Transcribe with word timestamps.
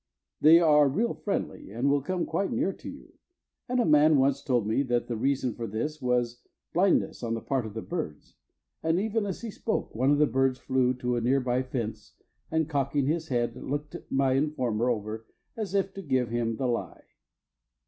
They 0.41 0.59
are 0.59 0.89
real 0.89 1.13
friendly 1.13 1.69
and 1.69 1.87
will 1.87 2.01
come 2.01 2.25
quite 2.25 2.51
near 2.51 2.73
to 2.73 2.89
you, 2.89 3.13
and 3.69 3.79
a 3.79 3.85
man 3.85 4.17
once 4.17 4.41
told 4.41 4.65
me 4.65 4.81
that 4.81 5.05
the 5.07 5.15
reason 5.15 5.53
for 5.53 5.67
this 5.67 6.01
was 6.01 6.41
blindness 6.73 7.21
on 7.21 7.35
the 7.35 7.39
part 7.39 7.67
of 7.67 7.75
the 7.75 7.83
birds, 7.83 8.33
and 8.81 8.99
even 8.99 9.27
as 9.27 9.41
he 9.41 9.51
spoke 9.51 9.93
one 9.93 10.09
of 10.09 10.17
the 10.17 10.25
birds 10.25 10.57
flew 10.57 10.95
to 10.95 11.17
a 11.17 11.21
nearby 11.21 11.61
fence 11.61 12.15
and, 12.49 12.67
cocking 12.67 13.05
his 13.05 13.27
head, 13.27 13.55
looked 13.55 13.95
my 14.09 14.31
informer 14.33 14.89
over 14.89 15.27
as 15.55 15.75
if 15.75 15.93
to 15.93 16.01
give 16.01 16.31
him 16.31 16.55
the 16.55 16.65
lie. 16.67 17.03